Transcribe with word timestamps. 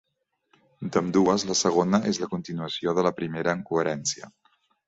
D'ambdues, 0.95 1.45
la 1.51 1.57
segona 1.59 2.01
és 2.13 2.21
la 2.23 2.31
continuació 2.33 2.97
de 3.01 3.07
la 3.09 3.15
primera 3.23 3.57
en 3.59 3.63
coherència. 3.73 4.33